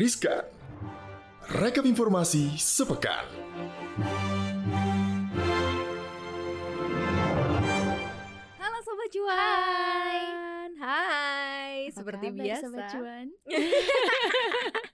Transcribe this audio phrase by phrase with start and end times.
[0.00, 0.48] Riskan.
[1.60, 3.28] Rekap informasi sepekan.
[8.56, 10.68] Halo Sobat Cuan.
[10.80, 11.92] Hai.
[11.92, 12.64] Apa Seperti kabar, biasa.
[12.64, 13.26] Sobat Cuan?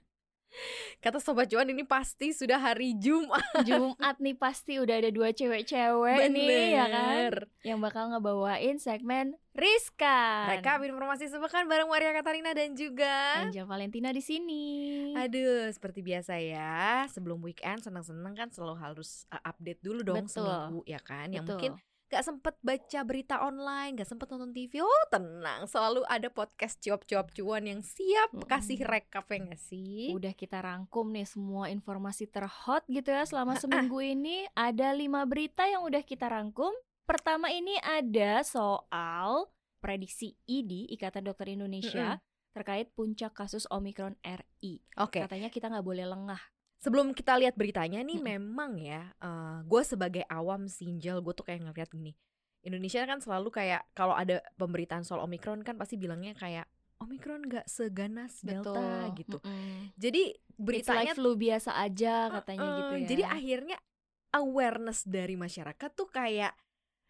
[1.07, 3.39] Kata Sobat Cuan ini pasti sudah hari Jumat.
[3.63, 10.51] Jumat nih pasti udah ada dua cewek-cewek nih ya kan yang bakal ngebawain segmen Rizka.
[10.51, 14.67] Rekap informasi sepekan bareng Maria Katarina dan juga Angel Valentina di sini.
[15.15, 17.07] Aduh, seperti biasa ya.
[17.07, 20.43] Sebelum weekend seneng-seneng kan selalu harus uh, update dulu dong Betul.
[20.43, 21.31] seminggu ya kan.
[21.31, 21.55] Yang Betul.
[21.55, 21.73] mungkin
[22.07, 24.79] gak sempet baca berita online, gak sempet nonton TV.
[24.79, 30.15] Oh tenang, selalu ada podcast cuap-cuap cuan yang siap kasih rekap ya gak sih?
[30.15, 35.67] udah kita rangkum nih semua informasi terhot gitu ya selama seminggu ini ada lima berita
[35.67, 36.71] yang udah kita rangkum.
[37.07, 39.47] Pertama ini ada soal
[39.79, 42.19] prediksi ID Ikatan Dokter Indonesia
[42.51, 44.81] terkait puncak kasus Omikron RI.
[44.97, 46.41] Oke, Katanya kita nggak boleh lengah.
[46.77, 48.31] Sebelum kita lihat beritanya nih Mm-mm.
[48.37, 49.11] memang ya,
[49.65, 52.13] gue sebagai awam sinjel gue tuh kayak ngeliat gini.
[52.65, 57.69] Indonesia kan selalu kayak kalau ada pemberitaan soal Omikron kan pasti bilangnya kayak Omikron gak
[57.69, 59.37] seganas Delta gitu.
[59.45, 59.93] Mm-mm.
[59.95, 63.07] Jadi It's beritanya like flu biasa aja katanya Uh-uh, gitu ya.
[63.07, 63.77] Jadi akhirnya
[64.33, 66.51] awareness dari masyarakat tuh kayak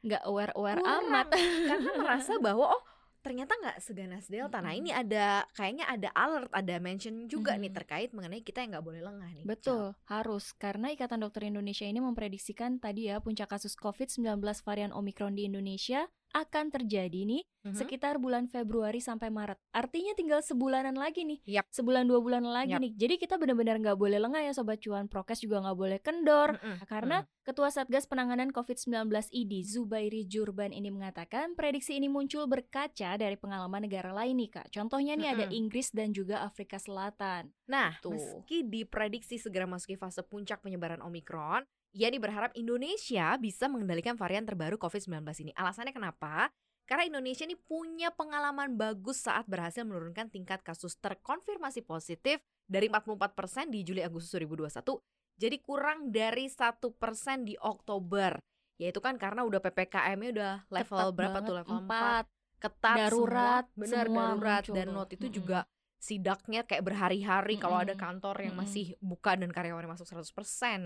[0.06, 1.28] nggak aware aware kurang, amat.
[1.34, 2.84] karena merasa bahwa oh
[3.28, 4.64] ternyata nggak seganas delta.
[4.64, 7.78] Nah ini ada kayaknya ada alert, ada mention juga nih Mm-mm.
[7.84, 9.44] terkait mengenai kita yang nggak boleh lengah nih.
[9.44, 15.36] Betul, harus karena Ikatan Dokter Indonesia ini memprediksikan tadi ya puncak kasus COVID-19 varian Omikron
[15.36, 17.76] di Indonesia akan terjadi nih Mhm.
[17.76, 19.60] sekitar bulan Februari sampai Maret.
[19.72, 21.44] Artinya tinggal sebulanan lagi nih.
[21.60, 21.68] Yap.
[21.68, 22.80] Sebulan dua bulan lagi Yap.
[22.80, 22.92] nih.
[22.96, 25.12] Jadi kita benar-benar nggak boleh lengah ya sobat cuan.
[25.12, 26.56] Prokes juga nggak boleh kendor.
[26.56, 33.16] Mm-mm, Karena Ketua Satgas Penanganan COVID-19 ID Zubairi Jurban ini mengatakan prediksi ini muncul berkaca
[33.16, 34.68] dari pengalaman negara lain nih kak.
[34.72, 35.60] Contohnya nih ada Mm-mm.
[35.60, 37.52] Inggris dan juga Afrika Selatan.
[37.68, 38.16] Nah, Tuh.
[38.16, 44.78] meski diprediksi segera masuki fase puncak penyebaran Omikron, ia berharap Indonesia bisa mengendalikan varian terbaru
[44.78, 45.52] COVID-19 ini.
[45.58, 46.54] Alasannya kenapa?
[46.86, 52.38] Karena Indonesia ini punya pengalaman bagus saat berhasil menurunkan tingkat kasus terkonfirmasi positif
[52.70, 55.02] dari 44% di Juli Agustus 2021
[55.38, 58.42] jadi kurang dari satu persen di Oktober.
[58.82, 62.26] Yaitu kan karena udah PPKM-nya udah level Ketat berapa banget, tuh level 4 empat.
[62.58, 65.38] ketat Darurat, semua, benar darurat muncul dan note itu Mm-mm.
[65.38, 65.60] juga
[66.08, 68.64] sidaknya kayak berhari-hari kalau ada kantor yang Mm-mm.
[68.64, 70.24] masih buka dan karyawannya masuk 100%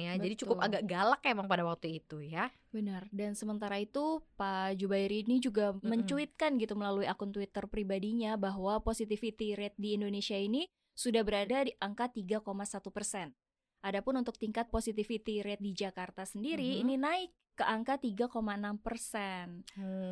[0.02, 0.18] ya.
[0.18, 0.68] Jadi cukup Betul.
[0.74, 2.50] agak galak emang pada waktu itu ya.
[2.74, 3.06] Benar.
[3.14, 5.86] Dan sementara itu Pak Jubairi ini juga Mm-mm.
[5.86, 10.66] mencuitkan gitu melalui akun Twitter pribadinya bahwa positivity rate di Indonesia ini
[10.98, 12.42] sudah berada di angka 3,1
[12.90, 13.30] persen.
[13.82, 16.82] Adapun untuk tingkat positivity rate di Jakarta sendiri Mhm.
[16.86, 19.62] ini naik ke angka 3,6 persen.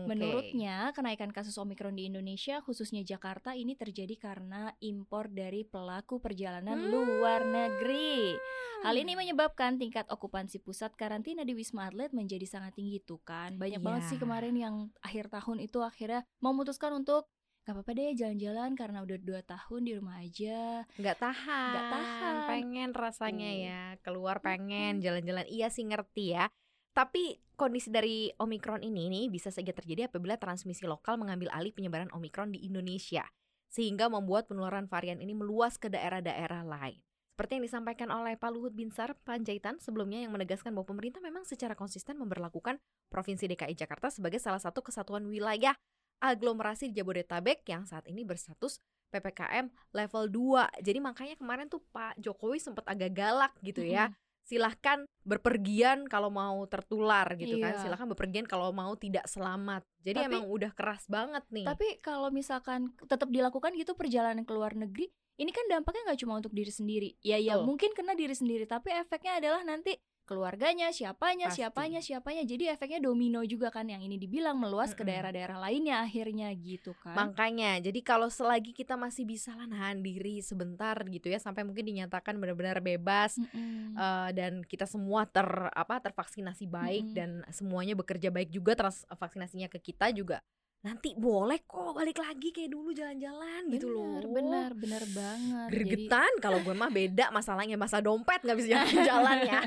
[0.06, 6.78] Menurutnya, kenaikan kasus Omikron di Indonesia, khususnya Jakarta, ini terjadi karena impor dari pelaku perjalanan
[6.78, 6.92] Hmm.
[6.92, 8.36] luar negeri.
[8.80, 13.60] Hal ini menyebabkan tingkat okupansi pusat karantina di Wisma Atlet menjadi sangat tinggi tuh kan.
[13.60, 17.28] Banyak banget sih kemarin yang akhir tahun itu akhirnya memutuskan untuk
[17.64, 20.84] gak apa-apa deh jalan-jalan karena udah dua tahun di rumah aja.
[20.98, 22.36] nggak tahan, Nggak tahan.
[22.50, 23.62] pengen rasanya Tuh.
[23.62, 25.46] ya keluar pengen jalan-jalan.
[25.46, 26.50] Iya sih ngerti ya.
[26.98, 32.10] Tapi kondisi dari Omikron ini nih bisa saja terjadi apabila transmisi lokal mengambil alih penyebaran
[32.10, 33.24] Omikron di Indonesia.
[33.70, 36.98] Sehingga membuat penularan varian ini meluas ke daerah-daerah lain.
[37.38, 41.72] Seperti yang disampaikan oleh Pak Luhut Binsar Panjaitan sebelumnya yang menegaskan bahwa pemerintah memang secara
[41.78, 45.72] konsisten memberlakukan Provinsi DKI Jakarta sebagai salah satu kesatuan wilayah
[46.20, 50.86] aglomerasi di Jabodetabek yang saat ini berstatus PPKM level 2.
[50.86, 54.14] Jadi makanya kemarin tuh Pak Jokowi sempat agak galak gitu ya.
[54.14, 54.28] Mm-mm.
[54.50, 57.78] Silahkan berpergian kalau mau tertular gitu kan.
[57.78, 57.82] Iya.
[57.86, 59.86] Silahkan berpergian kalau mau tidak selamat.
[60.02, 61.66] Jadi Tapi- emang udah keras banget nih.
[61.70, 66.42] Tapi kalau misalkan tetap dilakukan gitu perjalanan ke luar negeri, ini kan dampaknya nggak cuma
[66.42, 67.10] untuk diri sendiri.
[67.22, 69.96] Ya ya mungkin kena diri sendiri, tapi efeknya adalah nanti
[70.30, 71.66] keluarganya, siapanya, Pasti.
[71.66, 72.46] siapanya, siapanya.
[72.46, 75.10] Jadi efeknya domino juga kan yang ini dibilang meluas ke Mm-mm.
[75.10, 77.18] daerah-daerah lainnya akhirnya gitu kan.
[77.18, 81.82] Makanya, jadi kalau selagi kita masih bisa lah nahan diri sebentar gitu ya sampai mungkin
[81.82, 83.98] dinyatakan benar-benar bebas Mm-mm.
[83.98, 87.18] eh, dan kita semua ter apa tervaksinasi baik Mm-mm.
[87.18, 90.46] dan semuanya bekerja baik juga trans vaksinasinya ke kita juga
[90.80, 94.16] nanti boleh kok balik lagi kayak dulu jalan-jalan gitu loh.
[94.16, 95.68] Bener, bener, bener banget.
[95.68, 99.62] Jadi- Gregetan kalau gue mah beda masalahnya masa dompet nggak bisa jalan-jalan ya.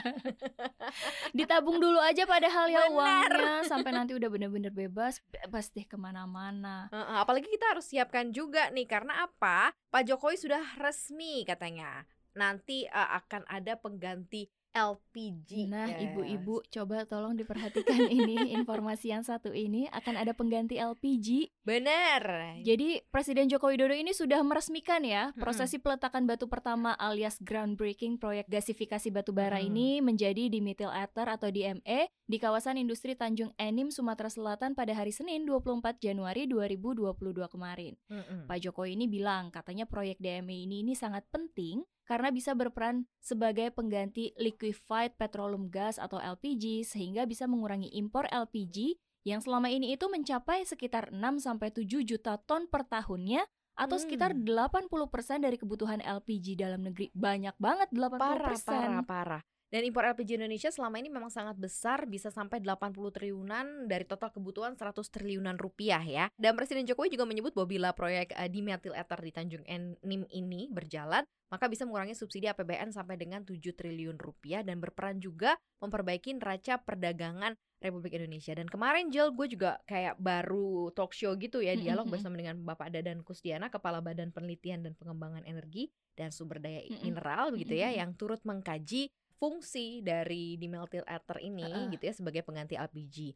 [1.32, 2.92] ditabung dulu aja padahal ya Bener.
[2.94, 6.88] uangnya sampai nanti udah bener-bener bebas, bebas deh ke mana-mana.
[6.92, 9.76] Apalagi kita harus siapkan juga nih karena apa?
[9.88, 15.68] Pak Jokowi sudah resmi katanya nanti eh, akan ada pengganti LPG.
[15.68, 16.00] Nah, Yes.
[16.10, 21.52] ibu-ibu coba tolong diperhatikan ini informasi yang satu ini akan ada pengganti LPG.
[21.62, 22.22] Bener.
[22.64, 25.40] Jadi Presiden Joko Widodo ini sudah meresmikan ya Mm-mm.
[25.40, 29.68] prosesi peletakan batu pertama alias groundbreaking proyek gasifikasi batu bara Mm-mm.
[29.70, 35.12] ini menjadi dimethyl ether atau DME di kawasan industri Tanjung Enim Sumatera Selatan pada hari
[35.12, 37.12] Senin 24 Januari 2022
[37.46, 37.92] kemarin.
[38.08, 38.48] Mm-mm.
[38.48, 43.70] Pak Jokowi ini bilang katanya proyek DME ini ini sangat penting karena bisa berperan sebagai
[43.70, 50.10] pengganti liquefied petroleum gas atau LPG sehingga bisa mengurangi impor LPG yang selama ini itu
[50.10, 54.04] mencapai sekitar 6 sampai 7 juta ton per tahunnya atau Hmm.
[54.04, 57.08] sekitar 80% dari kebutuhan LPG dalam negeri.
[57.14, 58.18] Banyak banget 80%.
[58.20, 59.42] Parah, parah, parah.
[59.72, 64.28] Dan impor LPG Indonesia selama ini memang sangat besar, bisa sampai 80 triliunan dari total
[64.28, 66.28] kebutuhan 100 triliunan rupiah ya.
[66.36, 70.68] Dan Presiden Jokowi juga menyebut bahwa bila proyek uh, dimethyl ether di Tanjung Enim ini
[70.68, 76.36] berjalan, maka bisa mengurangi subsidi APBN sampai dengan 7 triliun rupiah dan berperan juga memperbaiki
[76.36, 78.52] neraca perdagangan Republik Indonesia.
[78.52, 82.92] Dan kemarin Jel, gue juga kayak baru talk show gitu ya, dialog bersama dengan Bapak
[82.92, 86.84] Dadan Kusdiana, Kepala Badan Penelitian dan Pengembangan Energi dan Sumber Daya.
[87.02, 89.08] Mineral begitu ya, yang turut mengkaji
[89.42, 91.90] fungsi dari dimethyl ether ini Heeh.
[91.98, 93.34] gitu ya sebagai pengganti LPG.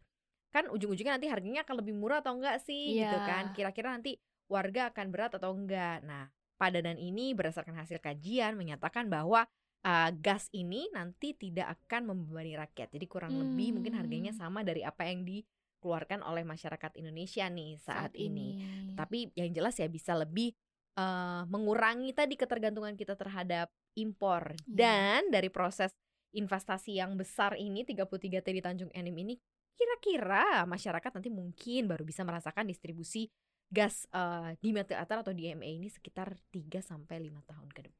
[0.54, 3.26] Kan ujung-ujungnya nanti harganya akan lebih murah atau enggak sih gitu Iya.
[3.26, 3.44] kan.
[3.50, 4.14] Kira-kira nanti
[4.46, 6.06] warga akan berat atau enggak.
[6.06, 9.50] Nah, padanan ini berdasarkan hasil kajian menyatakan bahwa
[9.82, 12.94] uh, gas ini nanti tidak akan membebani rakyat.
[12.94, 14.40] Jadi kurang lebih mungkin harganya Hmm.
[14.46, 18.54] sama dari apa yang dikeluarkan oleh masyarakat Indonesia nih saat, ini.
[18.94, 20.54] Tapi yang jelas ya bisa lebih
[20.96, 24.64] eh, mengurangi tadi ketergantungan kita terhadap impor Iya.
[24.68, 25.92] dan dari proses
[26.36, 29.34] investasi yang besar ini 33 T di Tanjung Enim ini
[29.76, 33.28] kira-kira masyarakat nanti mungkin baru bisa merasakan distribusi
[33.66, 37.95] gas eh, di ether atau DME ini sekitar 3 sampai 5 tahun ke depan.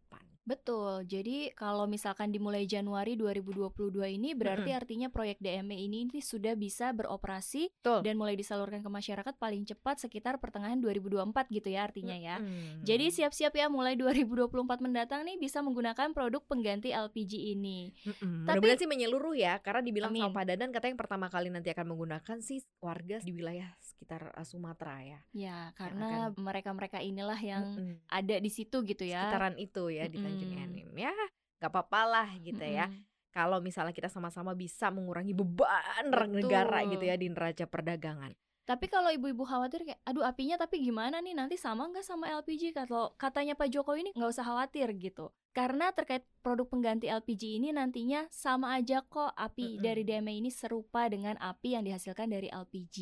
[0.46, 1.02] Betul.
[1.04, 3.74] Jadi kalau misalkan dimulai Januari 2022
[4.14, 4.78] ini berarti Mm-mm.
[4.78, 8.06] artinya proyek DME ini, ini sudah bisa beroperasi Betul.
[8.06, 12.38] dan mulai disalurkan ke masyarakat paling cepat sekitar pertengahan 2024 gitu ya artinya ya.
[12.38, 12.86] Mm-mm.
[12.86, 17.90] Jadi siap-siap ya mulai 2024 mendatang nih bisa menggunakan produk pengganti LPG ini.
[18.06, 18.46] Mm-mm.
[18.46, 20.36] Tapi- Mudah-mudahan sih menyeluruh ya Karena dibilang sama Amin.
[20.36, 24.46] Pak Dadan Katanya yang pertama kali nanti akan menggunakan sih Warga di wilayah sekitar uh,
[24.46, 27.98] Sumatera ya Ya, karena mereka-mereka inilah yang Mm-mm.
[28.06, 29.26] ada di situ gitu ya.
[29.26, 30.64] Sekitaran itu ya di Tanjung Mm-mm.
[30.68, 31.12] Enim Ya
[31.56, 32.92] gak apa-apa lah gitu ya.
[33.32, 36.40] Kalau misalnya kita sama-sama bisa mengurangi beban Betul.
[36.40, 38.32] negara gitu ya Di neraca perdagangan
[38.66, 42.74] Tapi kalau ibu-ibu khawatir kayak, aduh apinya tapi gimana nih nanti sama nggak sama LPG?
[42.74, 45.30] Kalau katanya Pak Jokowi ini nggak usah khawatir gitu.
[45.54, 49.84] Karena terkait produk pengganti LPG ini nantinya sama aja kok api Mm-mm.
[49.86, 52.96] dari DME ini serupa dengan api yang dihasilkan dari LPG.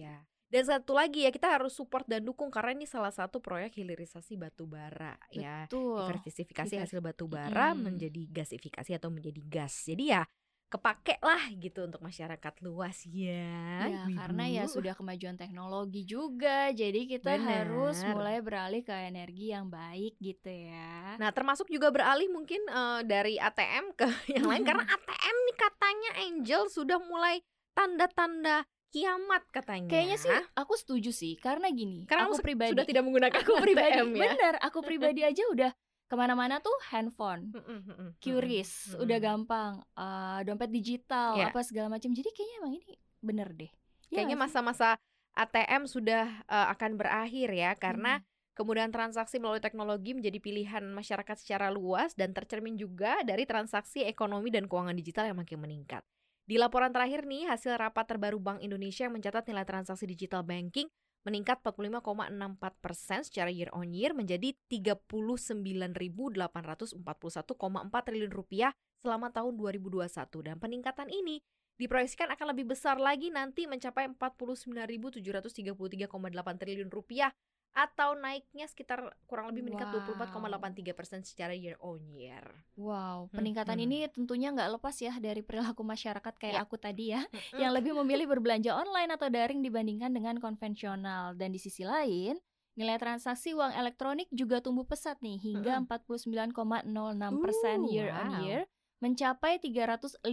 [0.00, 0.24] Iya
[0.54, 4.38] dan satu lagi ya kita harus support dan dukung karena ini salah satu proyek hilirisasi
[4.38, 7.90] batu bara ya diversifikasi Divers- hasil batu bara Mm-mm.
[7.90, 9.90] menjadi gasifikasi atau menjadi gas.
[9.90, 10.22] Jadi ya
[10.70, 13.86] kepake lah gitu untuk masyarakat luas ya.
[13.86, 17.46] Ya, karena ya sudah kemajuan teknologi juga, jadi kita Benar.
[17.70, 21.14] harus mulai beralih ke energi yang baik gitu ya.
[21.14, 24.06] Nah, termasuk juga beralih mungkin eh, dari ATM ke
[24.38, 27.38] yang lain karena ATM nih katanya Angel sudah mulai
[27.74, 29.90] tanda-tanda kiamat katanya.
[29.90, 33.98] Kayaknya sih aku setuju sih, karena gini, karena aku pribadi, sudah tidak menggunakan aku pribadi,
[33.98, 34.22] ATM ya.
[34.30, 35.70] bener, aku pribadi aja udah
[36.06, 37.50] ke mana-mana tuh handphone.
[37.50, 38.14] Mm,
[39.02, 41.50] udah gampang eh, dompet digital Iya.
[41.50, 43.70] apa segala macam jadi kayaknya emang ini bener deh
[44.08, 44.88] Iya Kayaknya masa-masa
[45.34, 48.24] ATM sudah eh, akan berakhir ya karena Hmm.
[48.54, 54.54] kemudahan transaksi melalui teknologi menjadi pilihan masyarakat secara luas dan tercermin juga dari transaksi ekonomi
[54.54, 56.06] dan keuangan digital yang makin meningkat.
[56.44, 60.92] Di laporan terakhir nih, hasil rapat terbaru Bank Indonesia yang mencatat nilai transaksi digital banking
[61.24, 67.00] meningkat 45,64 persen secara year on year menjadi 39.841,4
[68.04, 70.04] triliun rupiah selama tahun 2021
[70.44, 71.40] dan peningkatan ini
[71.76, 76.06] diproyeksikan akan lebih besar lagi nanti mencapai 49.733,8
[76.56, 77.34] triliun rupiah
[77.74, 80.14] atau naiknya sekitar kurang lebih meningkat Wow.
[80.14, 82.46] 24,83 persen secara year on year.
[82.78, 83.84] wow peningkatan Hmm.
[83.84, 86.62] ini tentunya nggak lepas ya dari perilaku masyarakat kayak Ya.
[86.62, 91.58] aku tadi ya yang lebih memilih berbelanja online atau daring dibandingkan dengan konvensional dan di
[91.58, 92.38] sisi lain
[92.74, 96.50] Nilai transaksi uang elektronik juga tumbuh pesat nih hingga 49,06
[97.38, 98.42] persen Uh, year on wow.
[98.42, 98.60] year,
[99.04, 100.24] mencapai 305,4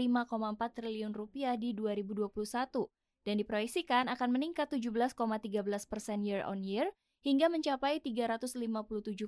[0.71, 2.31] triliun rupiah di 2021
[3.27, 5.11] dan diproyeksikan akan meningkat 17,13
[5.91, 6.87] persen year on year
[7.21, 9.19] hingga mencapai 357,7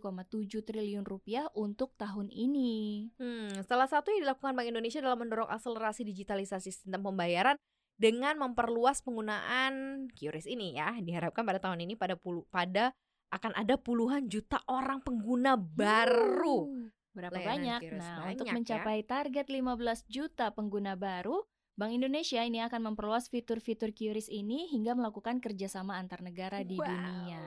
[0.66, 3.12] triliun rupiah untuk tahun ini.
[3.20, 7.60] Hmm, salah satu yang dilakukan Bank Indonesia dalam mendorong akselerasi digitalisasi sistem pembayaran
[8.00, 10.98] dengan memperluas penggunaan QRIS ini ya.
[10.98, 12.96] Diharapkan pada tahun ini pada pulu, pada
[13.30, 17.82] akan ada puluhan juta orang pengguna baru Berapa Layanan banyak?
[17.94, 18.54] Nah, banyak untuk ya.
[18.58, 24.94] mencapai target 15 juta pengguna baru, Bank Indonesia ini akan memperluas fitur-fitur QRIS ini hingga
[24.94, 27.42] melakukan kerjasama antar negara di Wow, dunia.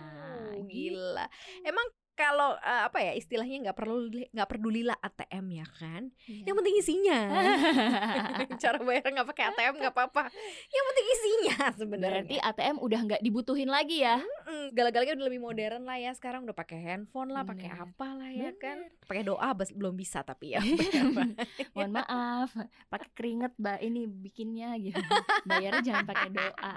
[0.59, 0.67] Gitu.
[0.67, 1.27] Gila.
[1.63, 6.03] Emang kalau eh, apa ya istilahnya nggak perlu nggak pedulilah ATM ya kan?
[6.25, 6.49] Iya.
[6.49, 7.19] Yang penting isinya.
[8.63, 10.33] Cara bayar nggak pakai ATM nggak apa-apa.
[10.67, 12.25] Yang penting isinya sebenarnya.
[12.25, 14.17] Berarti ATM udah nggak dibutuhin lagi ya?
[14.73, 18.51] Galak-galaknya udah lebih modern lah ya sekarang udah pakai handphone lah, pakai apa lah ya
[18.57, 18.81] kan?
[18.81, 19.05] Bener.
[19.07, 20.61] Pakai doa belum bisa tapi ya.
[21.77, 22.51] Mohon maaf,
[22.89, 24.99] pakai keringet mbak ini bikinnya gitu.
[25.45, 26.75] Bayarnya jangan pakai doa.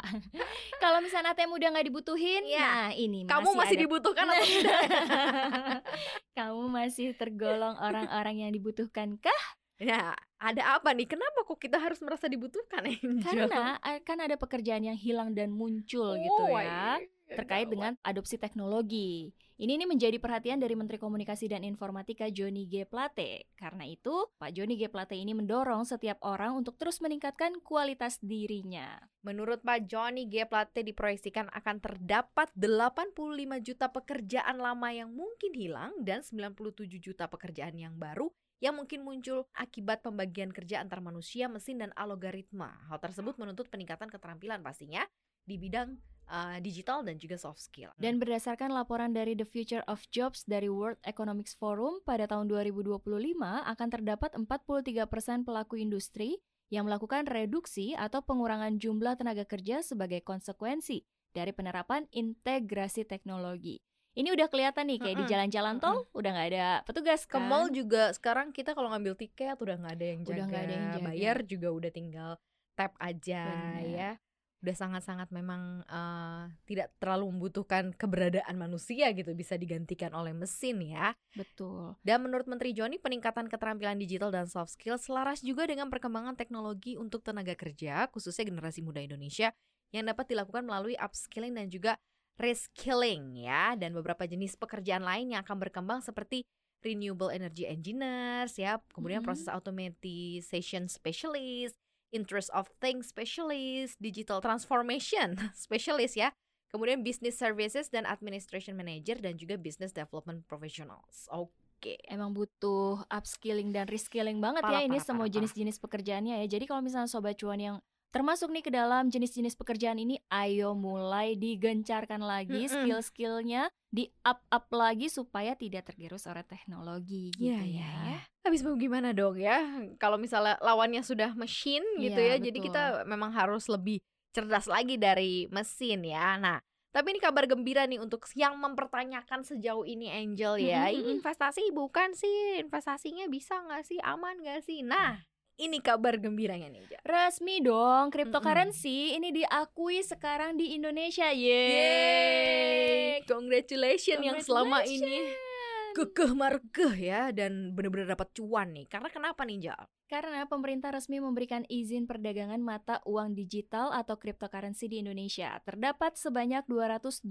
[0.77, 2.60] Kalau misalnya ATM udah nggak dibutuhin, Iya.
[2.60, 4.81] nah ini Kamu masih ada- dibutuhkan atau tidak?
[6.38, 9.43] Kamu masih tergolong orang-orang yang dibutuhkan kah?
[9.79, 11.07] Nah, ada apa nih?
[11.07, 13.24] Kenapa kok kita harus merasa dibutuhkan Angel?
[13.24, 17.00] Karena akan ada pekerjaan yang hilang dan muncul gitu Oh, ya.
[17.00, 17.07] iya.
[17.29, 19.33] Terkait dengan adopsi teknologi.
[19.59, 22.88] Ini nih menjadi perhatian dari Menteri Komunikasi dan Informatika Joni G.
[22.88, 23.51] Plate.
[23.59, 24.88] Karena itu, Pak Joni G.
[24.88, 28.95] Plate ini mendorong setiap orang untuk terus meningkatkan kualitas dirinya.
[29.19, 30.48] Menurut Pak Johnny G.
[30.48, 37.75] Plate diproyeksikan akan terdapat 85 juta pekerjaan lama yang mungkin hilang dan 97 juta pekerjaan
[37.75, 42.75] yang baru yang mungkin muncul akibat pembagian kerja antar manusia, mesin, dan algoritma.
[42.91, 45.07] Hal tersebut menuntut peningkatan keterampilan pastinya
[45.50, 45.98] di bidang
[46.29, 47.89] uh, digital dan juga soft skill.
[47.98, 53.01] Dan berdasarkan laporan dari The Future of Jobs dari World Economic Forum pada tahun 2025
[53.41, 54.94] akan terdapat 43%
[55.41, 56.38] pelaku industri
[56.70, 61.01] yang melakukan reduksi atau pengurangan jumlah tenaga kerja sebagai konsekuensi
[61.34, 63.82] dari penerapan integrasi teknologi.
[64.13, 67.46] Ini udah kelihatan nih kayak di Mm-mm, jalan-jalan tol udah nggak ada petugas ke kan?
[67.46, 70.74] mall juga sekarang kita kalau ngambil tiket udah nggak ada yang jaga, Udah nggak ada
[70.74, 71.06] yang jaga.
[71.10, 72.32] bayar juga udah tinggal
[72.74, 73.86] tap aja Bener.
[73.86, 74.12] ya
[74.60, 81.16] udah sangat-sangat memang eh, tidak terlalu membutuhkan keberadaan manusia gitu bisa digantikan oleh mesin ya
[81.32, 81.96] Betul.
[82.04, 87.00] dan menurut Menteri Joni peningkatan keterampilan digital dan soft skill selaras juga dengan perkembangan teknologi
[87.00, 89.56] untuk tenaga kerja khususnya generasi muda Indonesia
[89.96, 91.96] yang dapat dilakukan melalui upskilling dan juga
[92.36, 96.44] reskilling ya dan beberapa jenis pekerjaan lain yang akan berkembang seperti
[96.80, 99.28] renewable energy engineers ya kemudian Mhm.
[99.28, 101.75] proses automatization specialist
[102.12, 106.34] interest of things specialist digital transformation specialist ya.
[106.70, 111.25] Kemudian business services dan administration manager dan juga business development professionals.
[111.34, 111.98] Oke.
[112.06, 116.48] Emang butuh upskilling dan reskilling banget Parah, ya ini parah, semua jenis-jenis pekerjaannya ya.
[116.60, 117.78] Jadi kalau misalnya sobat cuan yang
[118.10, 122.74] termasuk nih ke dalam jenis-jenis pekerjaan ini, ayo mulai digencarkan lagi Mm-mm.
[122.74, 127.66] skill-skillnya, di up up lagi supaya tidak tergerus oleh teknologi gitu Iya, ya.
[127.66, 128.20] iya, iya.
[128.46, 129.62] Habis mau gimana dong ya?
[129.98, 132.68] Kalau misalnya lawannya sudah mesin gitu Iya, ya, jadi betul.
[132.70, 136.38] kita memang harus lebih cerdas lagi dari mesin ya.
[136.38, 140.89] Nah, tapi ini kabar gembira nih untuk yang mempertanyakan sejauh ini Angel ya.
[140.89, 141.13] Ini mhm.
[141.22, 142.62] investasi bukan sih?
[142.62, 144.01] Investasinya bisa nggak sih?
[144.01, 144.82] Aman nggak sih?
[144.82, 145.22] Nah,
[145.60, 146.88] ini kabar gembiranya nih.
[146.88, 147.01] Angel.
[147.04, 151.28] Resmi dong, cryptocurrency ini diakui sekarang di Indonesia.
[151.30, 151.70] Yeay.
[151.75, 155.48] Yeay, congratulations yang selama ini Congratulations.
[155.89, 158.88] kekeh markeh ya dan bener-bener dapat cuan nih.
[158.88, 159.82] Karena kenapa nih, Angel?
[160.10, 165.60] Karena pemerintah resmi memberikan izin perdagangan mata uang digital atau cryptocurrency di Indonesia.
[165.62, 167.30] Terdapat sebanyak 229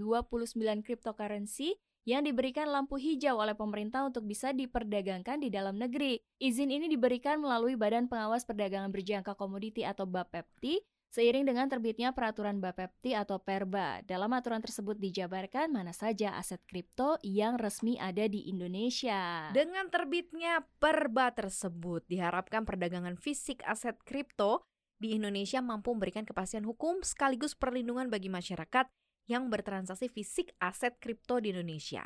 [0.87, 6.17] cryptocurrency yang diberikan lampu hijau oleh pemerintah untuk bisa diperdagangkan di dalam negeri.
[6.41, 10.81] Izin ini diberikan melalui Badan Pengawas Perdagangan Berjangka Komoditi atau BAPEPTI
[11.13, 14.09] seiring dengan terbitnya peraturan BAPEPTI atau PERBA.
[14.09, 19.53] Dalam aturan tersebut dijabarkan mana saja aset kripto yang resmi ada di Indonesia.
[19.53, 24.65] Dengan terbitnya perba tersebut, diharapkan perdagangan fisik aset kripto
[24.97, 28.89] di Indonesia mampu memberikan kepastian hukum sekaligus perlindungan bagi masyarakat
[29.29, 32.03] yang bertransaksi fisik aset kripto di Indonesia.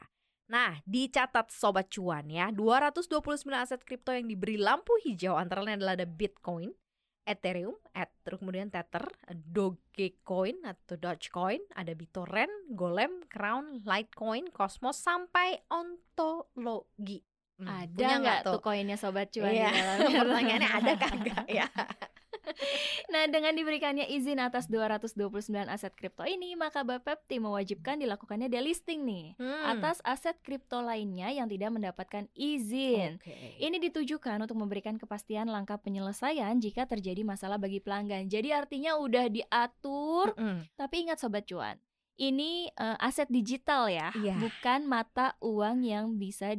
[0.50, 5.96] Nah, dicatat sobat cuan ya, 229 aset kripto yang diberi lampu hijau antara lain adalah
[5.96, 6.74] ada Bitcoin,
[7.22, 15.62] Ethereum, et, terus kemudian Tether, Dogecoin atau Dogecoin, ada BitTorrent, Golem, Crown, Litecoin, Cosmos sampai
[15.70, 17.22] ontologi.
[17.62, 20.18] Hmm, Ada nggak tuh koinnya sobat cuan di dalamnya?
[20.26, 21.66] Pertanyaannya ada kagak ya?
[23.08, 25.18] Nah, dengan diberikannya izin atas 229
[25.66, 29.64] aset kripto ini, maka Bapepti mewajibkan dilakukannya delisting nih Hmm.
[29.68, 33.16] atas aset kripto lainnya yang tidak mendapatkan izin.
[33.20, 33.58] Oke.
[33.58, 38.26] Ini ditujukan untuk memberikan kepastian langkah penyelesaian jika terjadi masalah bagi pelanggan.
[38.26, 40.68] Jadi artinya udah diatur, Mm-mm.
[40.74, 41.76] tapi ingat sobat cuan,
[42.14, 44.36] ini eh, aset digital ya, Iya.
[44.38, 46.52] bukan mata uang yang bisa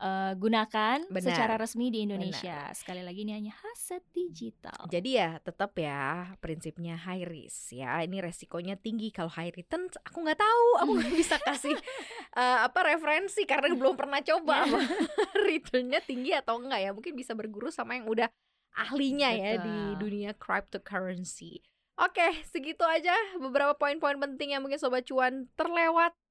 [0.00, 1.24] digunakan Benar.
[1.28, 2.72] secara resmi di Indonesia.
[2.72, 4.88] Sekali lagi ini hanya aset digital.
[4.88, 8.00] Jadi ya tetap ya prinsipnya high risk ya.
[8.00, 11.76] Ini resikonya tinggi kalau high return aku nggak tahu, aku nggak bisa kasih
[12.40, 14.80] eh, apa referensi karena belum pernah coba Iya.
[15.48, 18.28] returnnya tinggi atau enggak ya mungkin bisa berguru sama yang udah
[18.76, 19.98] ahlinya ya di Betul.
[19.98, 21.64] dunia cryptocurrency
[21.98, 25.50] oke segitu aja beberapa poin-poin penting yang mungkin sobat cuan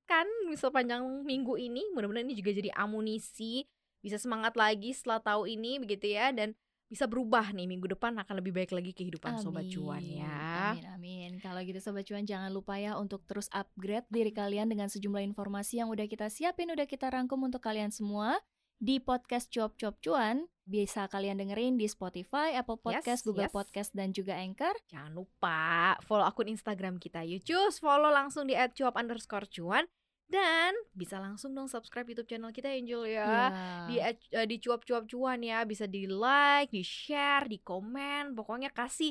[0.09, 3.69] terlewatkan sepanjang minggu ini mudah-mudahan ini juga jadi amunisi
[4.01, 6.57] bisa semangat lagi setelah tahu ini begitu ya dan
[6.89, 10.85] bisa berubah nih minggu depan akan lebih baik lagi kehidupan sobat cuan Amin, ya Amin,
[10.89, 11.31] amin.
[11.37, 15.79] Kalau gitu Sobat Cuan jangan lupa ya untuk terus upgrade diri kalian dengan sejumlah informasi
[15.79, 18.37] yang udah kita siapin, udah kita rangkum untuk kalian semua
[18.79, 20.47] di podcast Cuap Cuap Cuan.
[20.63, 23.55] Bisa kalian dengerin di Spotify, Apple Podcast, Yes, Google yes.
[23.57, 24.77] Podcast, dan juga Anchor.
[24.85, 29.89] Jangan lupa follow akun Instagram kita yuk cus follow langsung di @cuap underscore cuan
[30.29, 33.49] dan bisa langsung dong subscribe YouTube channel kita Angel ya Iya.
[33.89, 33.95] di
[34.29, 39.09] eh, di cuap cuap cuan ya bisa di like di share di komen pokoknya kasih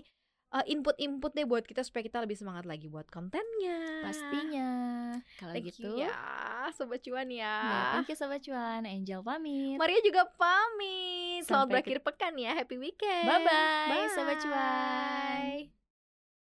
[0.64, 4.70] input-input deh buat kita supaya kita lebih semangat lagi buat kontennya Pastinya.
[5.36, 6.12] Kalau thank gitu, ya
[6.72, 8.84] sobat cuan ya, ya, thank you Sobat Cuan.
[8.84, 9.76] Angel pamit.
[9.80, 14.56] Maria juga pamit selamat Sampai berakhir pekan ya happy weekend Bye-bye, Sobat Cuan.
[14.56, 15.77] Bye.